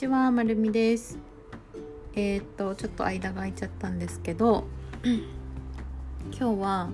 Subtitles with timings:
[0.00, 1.18] ちは、まるみです。
[2.14, 4.64] えーっと、ちょっと間が空いちゃったんですけど、
[5.04, 6.88] 今日は、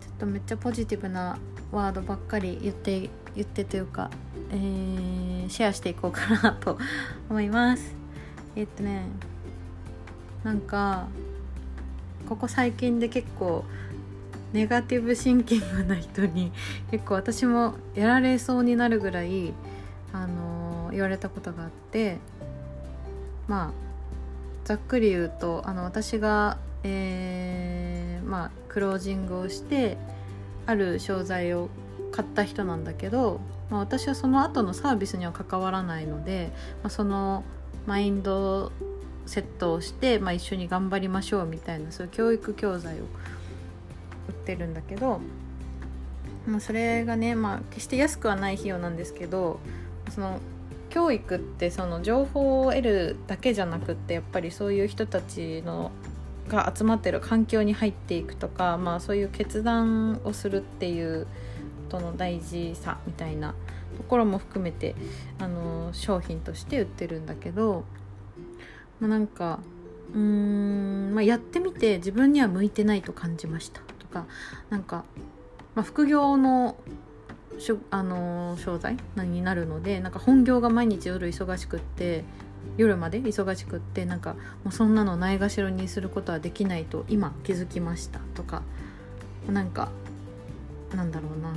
[0.00, 1.36] ちょっとめっちゃポジティブな
[1.72, 4.12] ワードばっかり言って、言ってというか、
[4.52, 6.78] えーシェアしていこうかなと
[7.28, 7.96] 思います。
[8.54, 9.02] えーっとね、
[10.44, 11.08] なんか、
[12.28, 13.64] ここ最近で結構、
[14.52, 16.52] ネガティブシンキングな人に
[16.92, 19.52] 結構私もやられそうになるぐらい
[20.12, 22.18] あの言われたことがあって
[23.46, 23.88] まあ
[24.64, 29.96] ざっくり言うとあの私が、えーまあ、クロージングをして
[30.66, 31.70] ある商材を
[32.12, 33.40] 買った人なんだけど、
[33.70, 36.52] まあ、私はその後のサービスには関わらないので、
[36.82, 37.44] まあ、その
[37.86, 38.70] マインド
[39.24, 43.04] セットをして、まあ、一緒に頑張りましょうみたいなそういう教育教材を売
[44.30, 45.20] ってるんだけど、
[46.46, 49.60] まあ、それがね、まあ、決して安くはない費用なんですけど
[50.10, 50.40] その
[50.90, 55.90] 教育ってその情報を得るだけじゃなくってやっぱりそういう人たちの
[56.48, 61.26] が集まってる環境に入っていくとか、まあ、そういう決断をするっていう
[61.90, 63.54] ことの大事さみたいな
[63.96, 64.94] ところも含めて
[65.38, 67.84] あの商品として売ってるんだけど、
[69.00, 69.60] まあ、なんか
[70.14, 74.26] うーん、まあ、やってみて自分には向いてないと感じましたとか
[74.70, 75.04] なんか、
[75.74, 76.76] まあ、副業の
[77.58, 82.24] しょあの商材になるのでなんか本業が毎日夜忙しくって
[82.76, 88.62] 夜まで忙しくってなんかもうそんなのないがしろにすることはできないと今気づきましたとか
[89.48, 89.88] なんか
[90.94, 91.54] なんだろうな。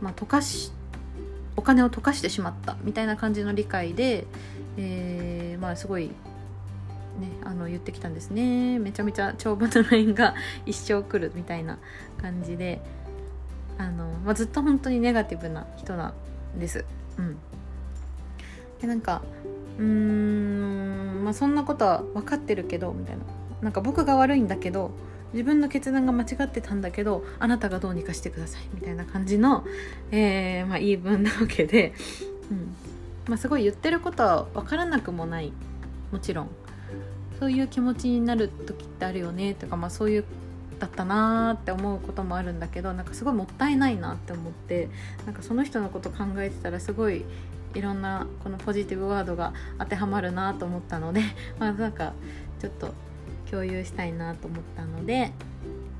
[0.00, 0.72] まあ溶かし
[1.56, 4.26] お金を溶かしてしまったみたいな感じの理解で、
[4.78, 6.12] えーまあすごいね
[7.44, 8.78] あの言ってきたんですね。
[8.78, 11.78] めちゃめちゃ長文の LINE が一生来るみたいな
[12.20, 12.80] 感じで。
[13.80, 16.12] あの、まあ、ずっと本当にネガティブな人な
[16.54, 16.84] んです。
[17.18, 17.38] うん、
[18.80, 19.22] でなんか
[19.78, 23.22] うーん、まあ、そんなことは分かってるけどみたいな。
[23.62, 24.90] なんか僕が悪いんだけど
[25.32, 29.64] 自分の決断が間違ってたんだけどあなたがどうにかしてくださいみたいな感じの、
[30.10, 31.94] えーまあ、言い分なわけで、
[32.50, 32.74] うん。
[33.28, 35.52] まあ、すごい言ってることは分からなくもない。
[36.12, 36.48] もちろん。
[37.38, 40.24] そういう気持ちになる時ってあるよねとか、まあ、そういう
[40.80, 44.88] だったなーって思うこともあるんだけどなんかすごいもったいないなって思って
[45.26, 47.24] なんかその人のこと考えてたらすごい
[47.74, 51.20] いろんなこのポジティブワードが当てはまるなと思ったので
[51.60, 52.14] まあなんか
[52.58, 52.94] ちょっと
[53.50, 55.32] 共有したいなと思ったので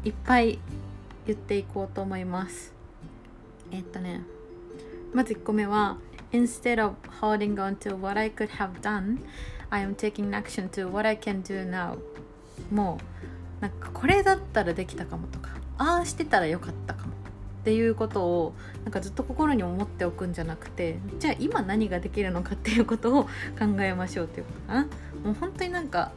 [0.02, 0.58] いっぱい
[1.26, 2.72] 言っていこうと思います。
[3.70, 4.22] えっとね
[5.12, 5.98] まず1個目は
[6.32, 9.18] Instead of holding on to what I could have done
[9.68, 11.98] I am taking action to what I can do now.
[12.72, 13.04] もう
[13.60, 18.54] なんかこれだったらできたかもとかああしてたらよかったかもっていうことを
[18.84, 23.28] なんかずっと心に思っておくんじゃなくてじゃあ今何ができるのかっていうことを考
[23.81, 24.82] えましょうっていうことかな。
[25.25, 26.12] もう本当になんか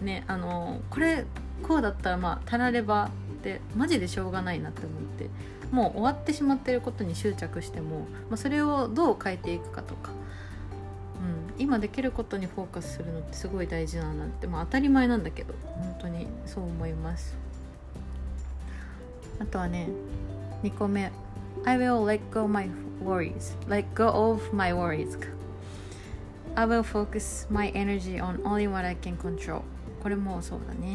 [0.00, 1.26] ねあのこれ
[1.62, 5.28] こうだったらまあたらればってマジでしょうがないなって思って
[5.70, 10.12] もう終わってしまってることに執着しても、まあ、それをどう変えていくかとか、
[11.58, 17.36] 今できることにフォーカスするのってすごい大事だなって、まあ、当たり前なんだけど本当にそう思います。
[19.38, 19.88] あとはね
[20.62, 21.12] 2個目。
[21.64, 22.68] I will let go my
[23.02, 23.56] worries.
[23.68, 25.18] Let go of my worries.
[26.56, 29.62] I will focus my energy on only what I can control.
[30.02, 30.94] これもそうだね。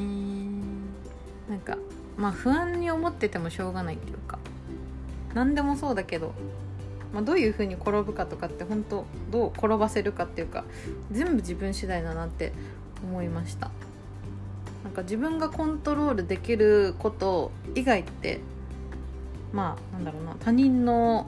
[1.50, 1.78] なんか
[2.18, 4.40] まあ不安に思っててもしょうがないっていうか。
[5.34, 6.34] 何でもそうだけど
[7.14, 10.64] まあ、どういう風に転ぶかとかって本当どう転ばせるかっていうか
[11.12, 12.54] 全部自分次第だなって
[13.04, 13.72] 思いました。
[14.84, 18.40] なんか自分がコントロールできること以外って
[19.52, 21.28] まあなんだろうな他人の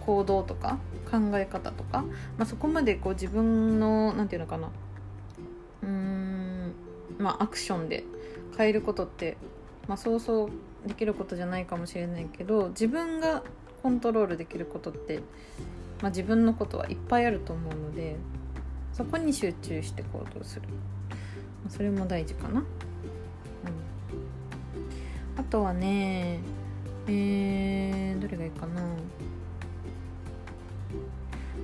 [0.00, 0.78] 行動とか
[1.10, 2.02] 考え方とか、
[2.38, 4.70] まあ、そこまでこう自分のなんていうのかな
[5.82, 6.74] うん
[7.18, 8.04] まあアクションで
[8.56, 9.36] 変えることって、
[9.86, 13.42] まあ、そうそうできることじゃないかもしれないけど自分が
[13.82, 15.20] コントロールできることって、
[16.00, 18.16] まあ、自分のことはいっぱいあると思うので
[18.92, 20.62] そこに集中して行動する、
[21.64, 22.66] ま、それも大事かな、うん、
[25.36, 26.40] あとはね
[27.08, 28.80] えー、どれがいいかな。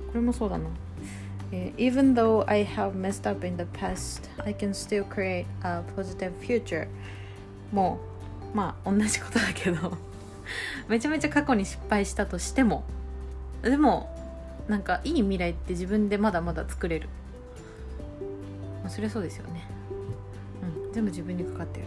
[0.09, 0.65] これもそうだな、
[1.51, 6.31] え Even though I have messed up in the past I can still create a positive
[6.41, 6.87] future
[7.71, 7.99] も
[8.51, 10.08] うまあ同じことだけど。
[10.87, 12.83] めちゃめちゃ過去に失敗したとしても
[13.61, 14.15] でも
[14.67, 17.09] なんかいい未来って自分でまだまだ作れる、
[18.81, 19.63] まあ、そりゃそうですよね。
[20.87, 21.85] うん全部自分にかかってる。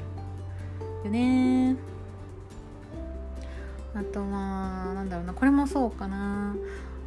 [1.05, 1.77] よね
[3.95, 4.27] あとは
[4.95, 5.33] なんだろうな。
[5.33, 6.57] これもそうかな。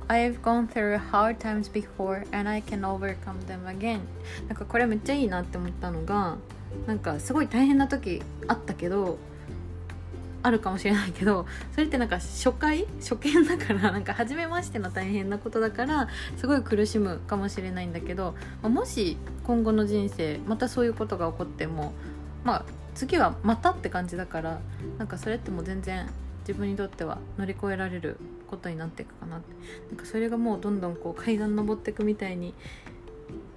[0.08, 4.02] I've gone through hard times before and I can overcome them again.
[4.48, 6.38] なんかこれめっちゃいいなって思ったのが
[6.86, 9.18] なんかすごい大変な時あったけど
[10.46, 16.08] あるかもしれないけどそれってなんか初回初見だからなんか初めましての大変なことだから
[16.38, 21.94] すごい苦しむかもしれないんだけどまもし今後の人生またそういうことが起こっても
[22.44, 24.60] まあ次はまたって感じだから
[25.00, 26.08] なんかそれってもう全然
[26.42, 28.18] 自分にとっては乗り越えられる
[28.48, 29.56] ことになっていくかなって。
[29.90, 32.54] なんかそれがもうどんどんこう階段登っていくみたいに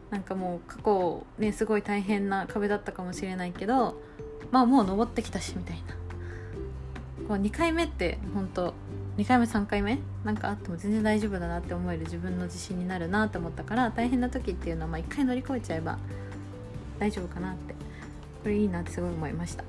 [0.09, 4.01] なんかもう過去ねすごい大変な壁だったかもしれないけど
[4.51, 6.08] まあもう登ってきたしみたいな。
[7.29, 8.75] こう2回目って本当
[9.19, 9.99] 2回目3回目？
[10.25, 15.99] なんかあっても全然大丈夫だなって思える自分の自信になるなって思ったから大変な時っていうのはまあ1回乗り越えちゃえば
[16.99, 17.75] 大丈夫かなって。
[18.43, 19.65] これいいなってすごい思いました。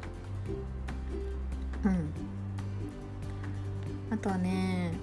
[1.85, 2.13] うん。
[4.11, 4.93] あとはね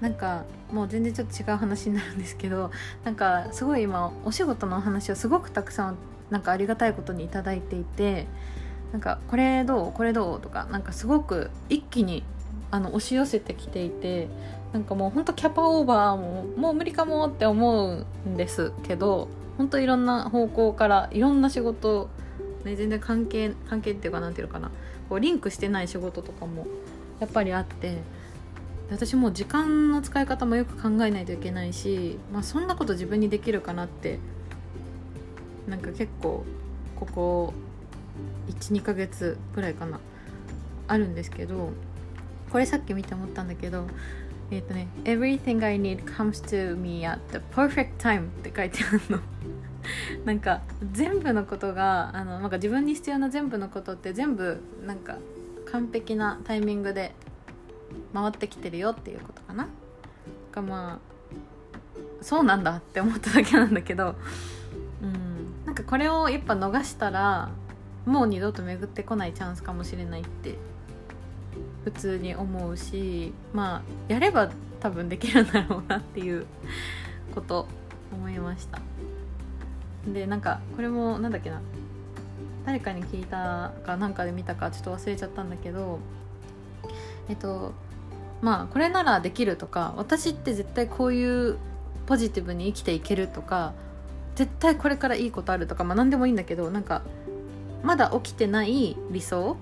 [0.00, 2.70] なんかもう全然ちょっと違う話になるんですけど
[3.04, 5.96] なんかすごい今お仕事のお話をすごくたくさん
[6.30, 8.28] なんかありがたいことに頂いていて
[8.92, 9.92] なんかこれどう？
[9.92, 10.40] これどう？
[10.40, 12.24] とかなんかすごく一気に
[12.70, 14.28] あの押し寄せてきていて
[14.72, 22.08] なんかもうほんとキャパオーバーももう無理かもって思うんですけど本当いろんな方向からいろんな仕事、
[22.64, 24.70] ね、全然関係関係っていうかなんていうのかな
[25.08, 26.66] こうリンクしてない仕事とかも
[27.20, 27.98] やっぱりあって
[28.90, 34.18] 私もう時間の使い方もよく考えないといけないし、まあ、そんなこと自分にできるかなって
[35.66, 36.44] なんか結構
[36.96, 37.52] ここ
[38.48, 40.00] 12ヶ月ぐらいかな。
[40.88, 41.70] あるんですけど
[42.50, 43.86] これさっき見て思ったんだけど
[44.50, 49.18] えっ、ー、とね「Everything I need comes to me at the perfect time」って書いてあるの。
[50.24, 50.60] なんか
[50.92, 55.18] 全部のことがあのなんか自分に必要な全部のことって全部なんか
[55.66, 57.14] 完璧なタイミングで
[58.12, 59.68] 回ってきてるよっていうことかな。
[60.52, 60.98] がまあ
[62.20, 64.16] そうなんだって思っただけなんだけど。
[65.02, 65.66] うん。
[65.66, 67.50] なんかこれをやっぱ逃したら
[68.08, 70.54] もう二度と巡ってこないチャンスかもしれないって
[71.84, 74.50] 普通に思うしまあやれば
[74.80, 76.46] 多分できるんだろうなっていう
[77.34, 77.66] こと
[78.12, 78.80] 思いました。
[80.06, 81.60] でなんかこれもなんだっけな
[82.64, 85.98] 誰かに聞いたかなんかで見たかちょっと忘れちゃったんだけど
[87.28, 87.74] えっと
[88.40, 91.58] まあこれならできるとか私って絶対こういう
[92.06, 93.74] ポジティブに生きていけるとか
[94.34, 97.02] 絶対これからいいことあるとかまあ何でもいいんだけどなんか
[97.82, 99.56] まだ起きてない理想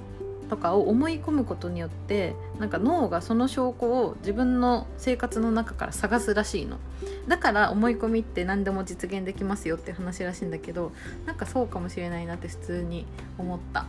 [0.49, 6.79] とかを思い込むことによってなんか脳がその証拠を自分の生活の中から探すらしいの。
[7.27, 10.93] だから思い込みって何でも実現できますよって話らしいんだけど
[11.27, 13.07] なんかそうかもしれないなって普通に
[13.39, 13.87] 思った。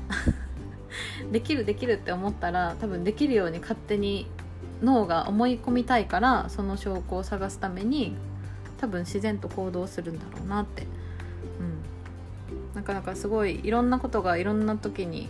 [1.32, 4.28] できるできるって思ったら多分できるように勝手に
[4.82, 8.16] 脳が思い込みたいからその証拠を探すために
[8.80, 10.88] 多分自然と行動するんだろうなって
[12.88, 15.28] かなかすごいいろんなことがいろんな時に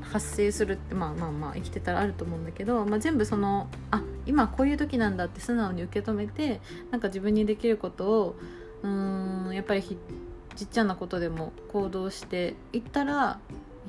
[0.00, 8.36] 発生するってまあまあまあ生きてたらあると思うんだけど、まあ、全部そのあ今こういう時なんだって素直に受け止めてなんか自分にできることを
[8.82, 13.38] うーんやっぱりちっちゃなことでも行動していったら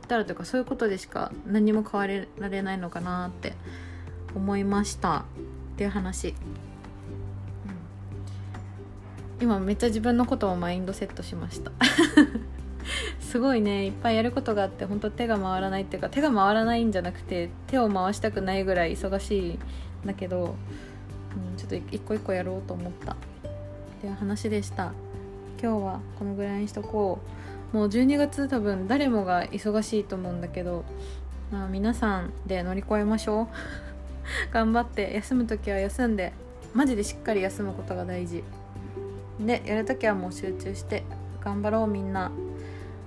[0.02, 3.54] いったらというかそういうことでしか何も変われられないのかなって
[4.36, 5.20] 思いました。
[5.20, 5.24] っ
[5.78, 6.30] ていう話。
[6.30, 6.36] うん。
[9.42, 11.72] 今めっちゃ自分のことをマインドセットしました。
[13.20, 13.86] すごいね。
[13.86, 19.60] いっぱいやることがあって本当手が回らないっていうか手が回らないんじゃなくて手を回したくないぐらい忙しいん
[20.06, 20.56] だけど、
[21.52, 23.14] うん、ちょっと一個一個やろうと思った。
[23.14, 23.16] っ
[24.02, 24.94] ていう話でした。
[25.62, 27.20] 今日はこのぐらいにしとこ
[27.74, 27.76] う。
[27.76, 30.86] もう12月多分誰もが忙しいと思うんだけど、
[31.52, 33.48] まあ、皆さんで乗り越えましょう。
[34.52, 36.34] 頑張って休む時は休んで
[36.74, 38.44] マジでしっかり休むことが大事。
[39.40, 41.04] でやるときはもう集中して
[41.42, 42.32] 頑張ろうみんな。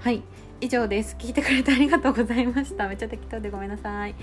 [0.02, 0.22] はい。
[0.60, 1.16] 以上です。
[1.16, 2.88] 聞いてくれてありがとうございました。
[2.88, 4.14] めっちゃ適当でごめんなさい。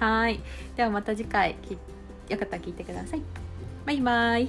[0.00, 0.40] はい。
[0.76, 1.56] ではまた次回
[2.28, 3.22] よかったら聞いてください。
[3.84, 4.48] バイバイ。